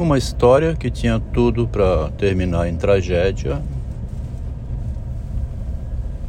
[0.00, 3.60] Uma história que tinha tudo para terminar em tragédia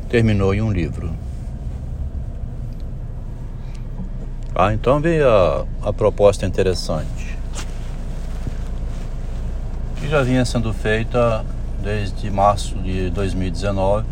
[0.09, 1.09] terminou em um livro.
[4.53, 7.37] Ah, então veio a, a proposta interessante,
[9.95, 11.45] que já vinha sendo feita
[11.81, 14.05] desde março de 2019,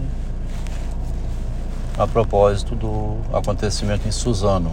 [1.98, 4.71] a propósito do acontecimento em Suzano.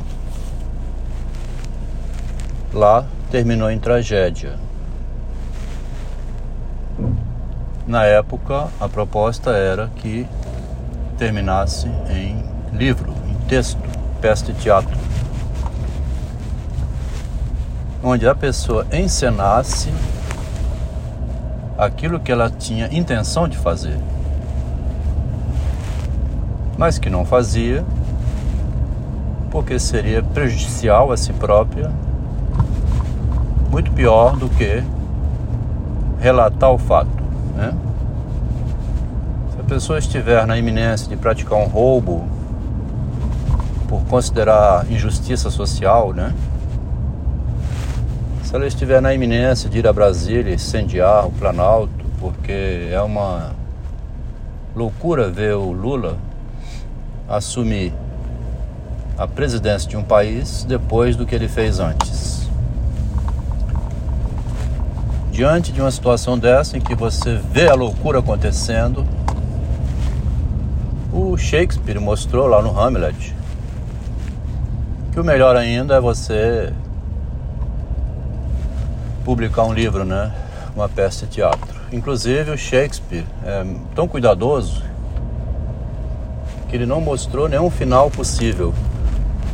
[2.72, 4.64] Lá terminou em tragédia.
[7.86, 10.26] Na época, a proposta era que
[11.16, 12.44] terminasse em
[12.76, 13.78] livro, em texto,
[14.20, 14.96] peça de teatro,
[18.02, 19.88] onde a pessoa encenasse
[21.78, 23.96] aquilo que ela tinha intenção de fazer,
[26.76, 27.84] mas que não fazia,
[29.48, 31.92] porque seria prejudicial a si própria,
[33.70, 34.82] muito pior do que
[36.18, 37.25] relatar o fato,
[37.56, 37.74] né?
[39.66, 42.28] pessoa estiver na iminência de praticar um roubo
[43.88, 46.32] por considerar injustiça social, né?
[48.44, 51.90] Se ela estiver na iminência de ir a Brasília incendiar o Planalto,
[52.20, 53.52] porque é uma
[54.74, 56.16] loucura ver o Lula
[57.28, 57.92] assumir
[59.18, 62.25] a presidência de um país depois do que ele fez antes.
[65.36, 69.06] Diante de uma situação dessa em que você vê a loucura acontecendo,
[71.12, 73.34] o Shakespeare mostrou lá no Hamlet
[75.12, 76.72] que o melhor ainda é você
[79.26, 80.32] publicar um livro, né?
[80.74, 81.82] Uma peça de teatro.
[81.92, 83.62] Inclusive o Shakespeare é
[83.94, 84.82] tão cuidadoso
[86.66, 88.72] que ele não mostrou nenhum final possível,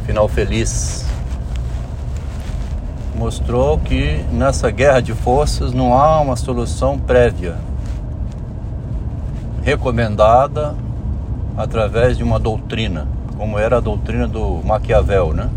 [0.07, 1.05] final feliz.
[3.23, 7.57] Mostrou que nessa guerra de forças não há uma solução prévia
[9.63, 10.75] recomendada
[11.57, 13.07] através de uma doutrina,
[13.39, 15.49] como era a doutrina do Maquiavel, né?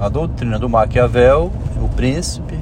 [0.00, 2.58] A doutrina do Maquiavel, o príncipe,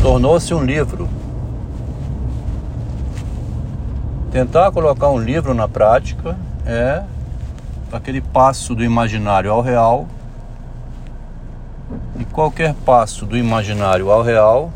[0.00, 1.08] tornou-se um livro.
[4.30, 7.02] Tentar colocar um livro na prática é
[7.96, 10.06] aquele passo do imaginário ao real.
[12.18, 14.72] E qualquer passo do imaginário ao real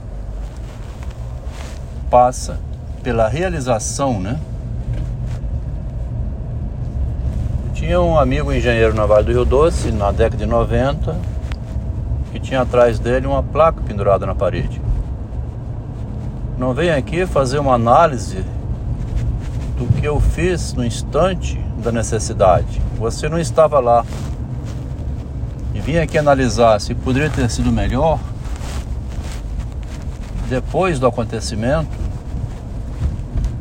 [2.11, 2.59] passa
[3.03, 4.39] pela realização, né?
[7.67, 11.17] Eu tinha um amigo engenheiro na Vale do Rio Doce, na década de 90,
[12.33, 14.81] que tinha atrás dele uma placa pendurada na parede.
[16.59, 18.45] Não vem aqui fazer uma análise
[19.77, 22.88] do que eu fiz no instante da necessidade.
[22.99, 24.05] Você não estava lá.
[25.75, 28.19] E vim aqui analisar se poderia ter sido melhor
[30.49, 32.09] depois do acontecimento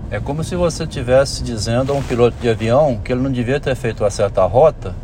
[0.09, 3.59] é como se você estivesse dizendo a um piloto de avião que ele não devia
[3.59, 4.95] ter feito uma certa rota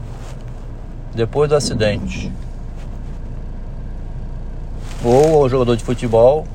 [1.14, 2.32] depois do acidente.
[5.04, 6.48] Ou ao jogador de futebol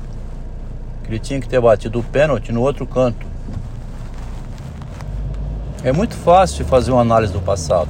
[1.03, 3.28] que ele tinha que ter batido o pênalti no outro canto.
[5.81, 7.87] É muito fácil fazer uma análise do passado.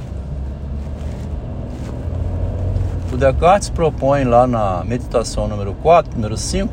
[3.12, 6.72] O Descartes propõe lá na meditação número 4, número 5,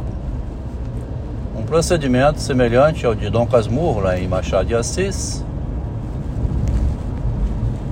[1.57, 5.43] um procedimento semelhante ao de Dom Casmurro, lá em Machado de Assis,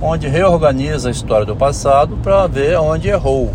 [0.00, 3.52] onde reorganiza a história do passado para ver onde errou.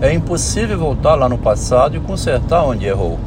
[0.00, 3.18] É impossível voltar lá no passado e consertar onde errou.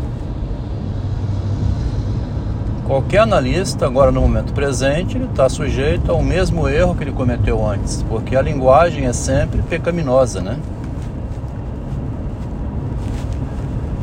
[2.86, 8.04] Qualquer analista, agora no momento presente, está sujeito ao mesmo erro que ele cometeu antes,
[8.10, 10.60] porque a linguagem é sempre pecaminosa, né?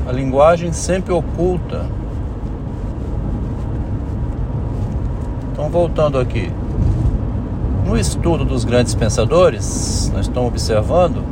[0.09, 1.85] A linguagem sempre oculta.
[5.53, 6.51] Então, voltando aqui.
[7.85, 11.23] No estudo dos grandes pensadores, nós estamos observando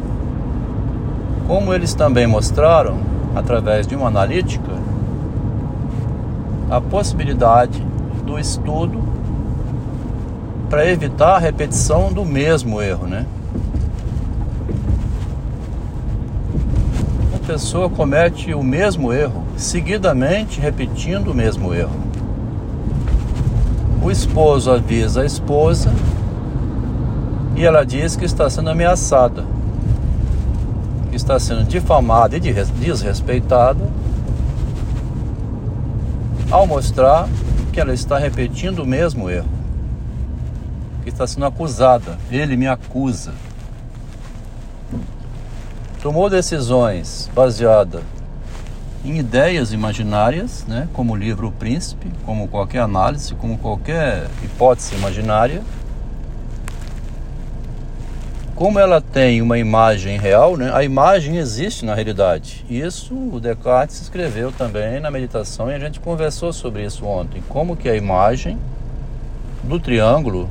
[1.46, 2.99] como eles também mostraram,
[3.34, 4.88] através de uma analítica,
[6.70, 7.85] a possibilidade
[8.25, 9.03] do estudo
[10.69, 13.26] para evitar a repetição do mesmo erro, né?
[17.49, 21.99] pessoa comete o mesmo erro, seguidamente repetindo o mesmo erro.
[24.03, 25.91] O esposo avisa a esposa
[27.56, 29.47] e ela diz que está sendo ameaçada,
[31.09, 33.82] que está sendo difamada e desrespeitada,
[36.50, 37.28] ao mostrar
[37.72, 39.48] que ela está repetindo o mesmo erro,
[41.02, 43.32] que está sendo acusada, ele me acusa.
[46.02, 48.02] Tomou decisões baseadas
[49.04, 54.94] em ideias imaginárias, né, como o livro O Príncipe, como qualquer análise, como qualquer hipótese
[54.94, 55.62] imaginária
[58.58, 62.66] como ela tem uma imagem real, né, a imagem existe na realidade.
[62.69, 67.40] Isso o Descartes escreveu também na meditação e a gente conversou sobre isso ontem.
[67.49, 68.58] Como que a imagem
[69.62, 70.49] do triângulo,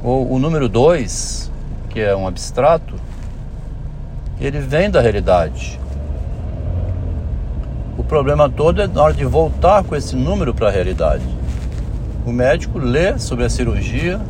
[0.00, 1.50] ou o número 2,
[1.90, 2.94] que é um abstrato,
[4.40, 5.80] ele vem da realidade.
[7.98, 11.26] O problema todo é na hora de voltar com esse número para a realidade.
[12.24, 14.20] O médico lê sobre a cirurgia,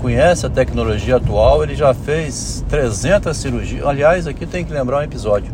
[0.00, 3.86] conhece a tecnologia atual, ele já fez 300 cirurgias.
[3.86, 5.52] Aliás, aqui tem que lembrar um episódio.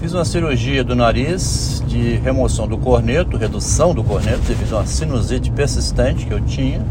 [0.00, 4.86] Fiz uma cirurgia do nariz de remoção do corneto, redução do corneto devido a uma
[4.86, 6.84] sinusite persistente que eu tinha,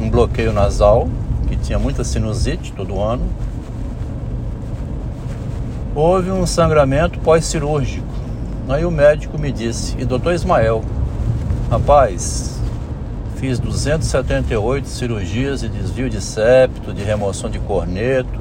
[0.00, 1.08] um bloqueio nasal,
[1.48, 3.22] que tinha muita sinusite todo ano
[5.94, 8.06] houve um sangramento pós-cirúrgico.
[8.68, 10.82] Aí o médico me disse, e doutor Ismael,
[11.70, 12.53] rapaz,
[13.44, 18.40] fiz 278 cirurgias de desvio de septo, de remoção de corneto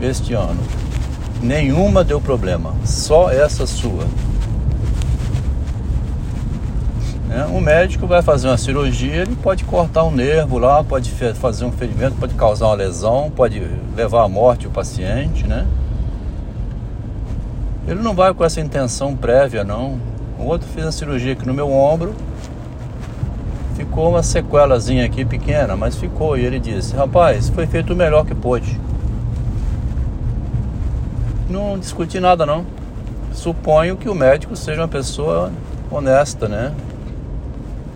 [0.00, 0.60] este ano.
[1.42, 4.04] Nenhuma deu problema, só essa sua.
[7.32, 11.72] É, médico vai fazer uma cirurgia, ele pode cortar um nervo lá, pode fazer um
[11.72, 13.60] ferimento, pode causar uma lesão, pode
[13.96, 15.66] levar à morte o paciente, né?
[17.88, 19.98] Ele não vai com essa intenção prévia, não.
[20.38, 22.14] O outro fez a cirurgia aqui no meu ombro.
[23.78, 26.36] Ficou uma sequelazinha aqui pequena, mas ficou.
[26.36, 28.76] E ele disse: Rapaz, foi feito o melhor que pôde.
[31.48, 32.66] Não discuti nada, não.
[33.32, 35.52] Suponho que o médico seja uma pessoa
[35.92, 36.74] honesta, né?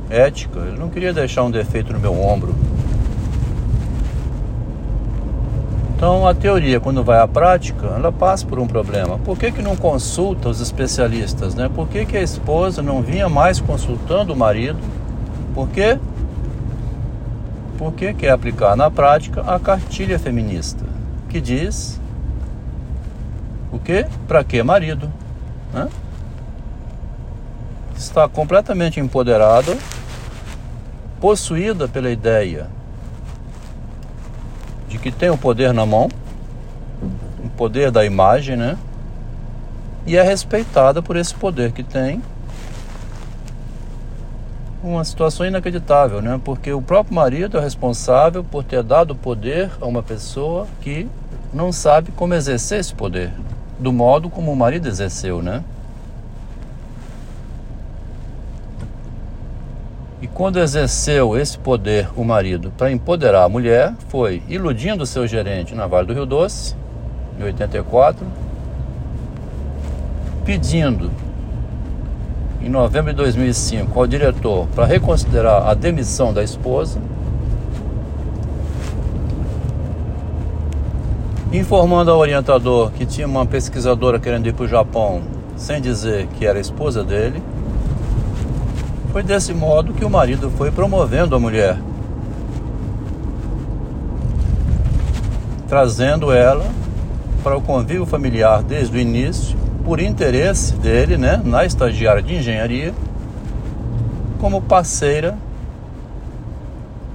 [0.09, 0.61] Ética.
[0.61, 2.55] Ele não queria deixar um defeito no meu ombro.
[5.97, 9.19] Então a teoria, quando vai à prática, ela passa por um problema.
[9.19, 11.57] Por que, que não consulta os especialistas?
[11.57, 11.69] Né?
[11.75, 14.79] Por que, que a esposa não vinha mais consultando o marido?
[15.55, 15.99] Por quê?
[17.79, 20.85] Porque quer aplicar na prática a cartilha feminista,
[21.29, 22.01] que diz
[23.73, 24.07] o que?
[24.29, 25.11] Para que marido?
[25.73, 25.89] Né?
[27.97, 29.77] Está completamente empoderada,
[31.21, 32.69] possuída pela ideia
[34.89, 36.09] de que tem o poder na mão,
[37.43, 38.77] o poder da imagem, né?
[40.07, 42.23] E é respeitada por esse poder que tem.
[44.83, 46.41] Uma situação inacreditável, né?
[46.45, 51.09] Porque o próprio marido é responsável por ter dado poder a uma pessoa que
[51.55, 53.31] não sabe como exercer esse poder,
[53.79, 55.63] do modo como o marido exerceu, né?
[60.21, 65.77] E quando exerceu esse poder o marido para empoderar a mulher, foi iludindo seu gerente
[65.77, 66.75] na Vale do Rio Doce,
[67.39, 68.27] em 84,
[70.45, 71.09] pedindo
[72.63, 77.01] em novembro de 2005 ao diretor para reconsiderar a demissão da esposa,
[81.53, 85.23] informando ao orientador que tinha uma pesquisadora querendo ir para o Japão
[85.57, 87.43] sem dizer que era esposa dele
[89.13, 91.77] foi desse modo que o marido foi promovendo a mulher,
[95.69, 96.65] trazendo ela
[97.43, 102.95] para o convívio familiar desde o início, por interesse dele, né, na estagiária de engenharia,
[104.39, 105.37] como parceira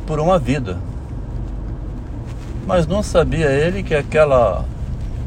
[0.05, 0.77] por uma vida.
[2.65, 4.65] Mas não sabia ele que aquela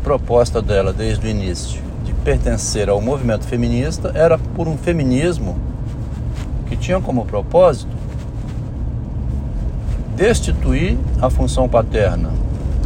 [0.02, 5.58] proposta dela desde o início de pertencer ao movimento feminista era por um feminismo
[6.66, 8.00] que tinha como propósito
[10.16, 12.30] destituir a função paterna.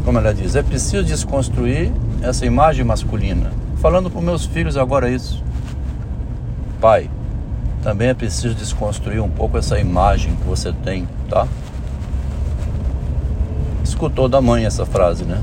[0.05, 1.91] Como ela diz, é preciso desconstruir
[2.23, 3.64] essa imagem masculina.
[3.85, 5.45] Falando para meus filhos agora isso.
[6.81, 7.11] Pai,
[7.83, 11.47] também é preciso desconstruir um pouco essa imagem que você tem, tá?
[13.83, 15.39] Escutou da mãe essa frase, né?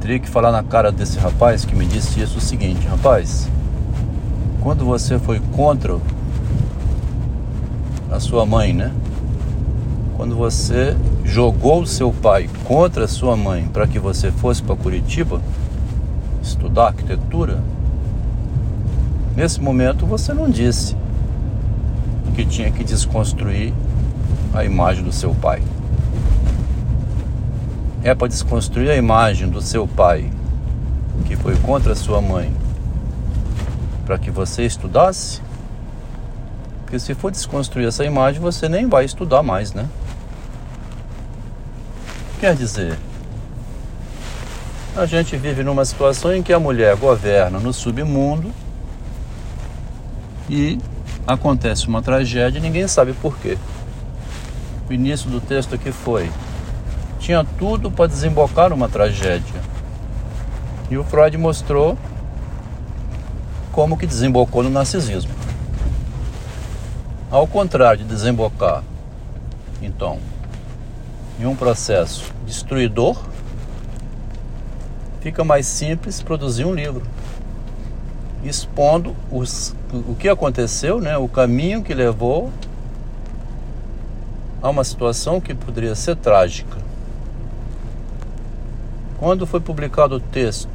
[0.00, 3.48] Teria que falar na cara desse rapaz que me disse isso o seguinte, rapaz,
[4.60, 6.00] quando você foi contra
[8.10, 8.92] a sua mãe, né?
[10.16, 15.40] Quando você jogou seu pai contra sua mãe para que você fosse para Curitiba
[16.42, 17.62] estudar arquitetura,
[19.34, 20.94] nesse momento você não disse
[22.34, 23.72] que tinha que desconstruir
[24.52, 25.62] a imagem do seu pai.
[28.02, 30.30] É para desconstruir a imagem do seu pai
[31.24, 32.52] que foi contra sua mãe
[34.04, 35.40] para que você estudasse?
[36.82, 39.88] Porque se for desconstruir essa imagem, você nem vai estudar mais, né?
[42.44, 42.98] Quer dizer,
[44.94, 48.52] a gente vive numa situação em que a mulher governa no submundo
[50.50, 50.78] e
[51.26, 53.56] acontece uma tragédia e ninguém sabe por quê.
[54.90, 56.30] O início do texto aqui foi:
[57.18, 59.62] tinha tudo para desembocar numa tragédia.
[60.90, 61.96] E o Freud mostrou
[63.72, 65.32] como que desembocou no narcisismo.
[67.30, 68.84] Ao contrário de desembocar,
[69.80, 70.18] então,
[71.38, 73.16] em um processo destruidor,
[75.20, 77.02] fica mais simples produzir um livro
[78.44, 82.52] expondo os, o que aconteceu, né, o caminho que levou
[84.62, 86.78] a uma situação que poderia ser trágica.
[89.18, 90.68] Quando foi publicado o texto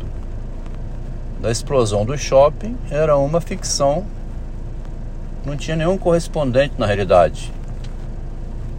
[1.40, 4.06] da explosão do shopping, era uma ficção,
[5.46, 7.52] não tinha nenhum correspondente na realidade.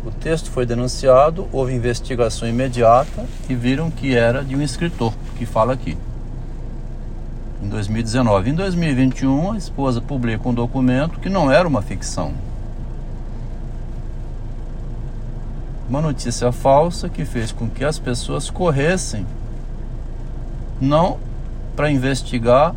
[0.05, 5.45] O texto foi denunciado, houve investigação imediata e viram que era de um escritor que
[5.45, 5.97] fala aqui.
[7.63, 8.51] Em 2019.
[8.51, 12.33] Em 2021, a esposa publica um documento que não era uma ficção.
[15.87, 19.27] Uma notícia falsa que fez com que as pessoas corressem
[20.81, 21.19] não
[21.77, 22.75] para investigar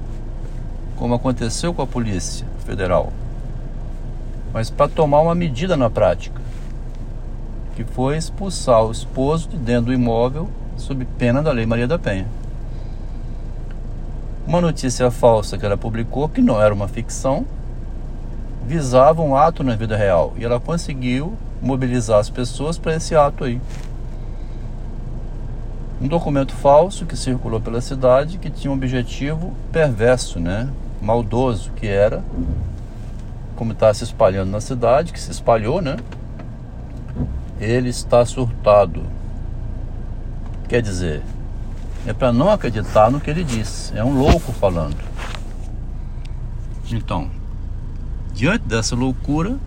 [0.98, 3.14] como aconteceu com a Polícia Federal,
[4.52, 6.43] mas para tomar uma medida na prática
[7.76, 12.00] que foi expulsar o esposo de dentro do imóvel sob pena da Lei Maria da
[12.00, 12.28] Penha.
[14.46, 17.46] Uma notícia falsa que ela publicou, que não era uma ficção,
[18.68, 23.44] visava um ato na vida real e ela conseguiu mobilizar as pessoas para esse ato
[23.44, 23.62] aí.
[26.02, 30.70] Um documento falso que circulou pela cidade que tinha um objetivo perverso, né?
[31.02, 32.24] Maldoso, que era
[33.56, 35.96] como está se espalhando na cidade, que se espalhou, né?
[37.64, 39.04] Ele está surtado.
[40.68, 41.22] Quer dizer,
[42.06, 43.94] é para não acreditar no que ele diz.
[43.96, 44.98] É um louco falando.
[46.92, 47.30] Então,
[48.34, 49.58] diante dessa loucura,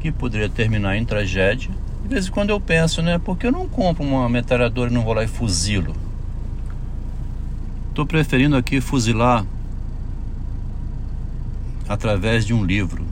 [0.00, 1.70] que poderia terminar em tragédia,
[2.02, 3.18] de vez em quando eu penso, né?
[3.18, 5.94] Por que eu não compro uma metralhadora e não vou lá e fuzilo?
[7.88, 9.46] Estou preferindo aqui fuzilar
[11.88, 13.04] através de um livro.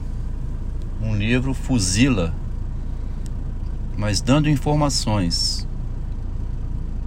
[1.01, 2.33] Um livro fuzila
[3.97, 5.67] mas dando informações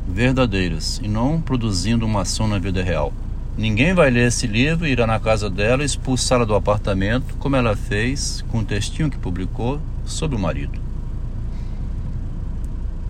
[0.08, 3.12] verdadeiras e não produzindo uma ação na vida real.
[3.56, 8.44] Ninguém vai ler esse livro, irá na casa dela, expulsá-la do apartamento, como ela fez
[8.48, 10.78] com o textinho que publicou sobre o marido.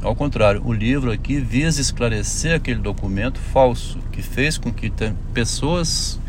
[0.02, 4.92] Ao contrário, o livro aqui visa esclarecer aquele documento falso que fez com que
[5.34, 6.20] pessoas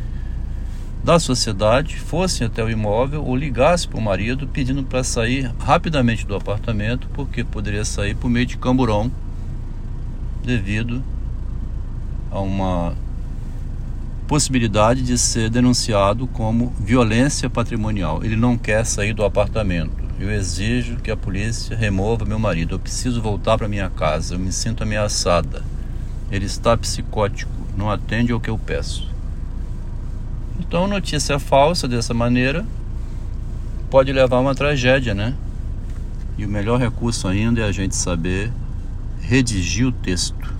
[1.07, 6.27] da sociedade fossem até o imóvel ou ligassem para o marido pedindo para sair rapidamente
[6.27, 9.09] do apartamento, porque poderia sair por meio de camburão
[10.43, 11.01] devido
[12.29, 12.93] a uma
[14.27, 18.21] possibilidade de ser denunciado como violência patrimonial.
[18.21, 20.03] Ele não quer sair do apartamento.
[20.19, 22.75] Eu exijo que a polícia remova meu marido.
[22.75, 24.35] Eu preciso voltar para minha casa.
[24.35, 25.63] Eu me sinto ameaçada.
[26.29, 27.49] Ele está psicótico.
[27.77, 29.15] Não atende ao que eu peço.
[30.59, 32.65] Então, notícia falsa dessa maneira
[33.89, 35.33] pode levar a uma tragédia, né?
[36.37, 38.51] E o melhor recurso ainda é a gente saber
[39.21, 40.56] redigir o texto.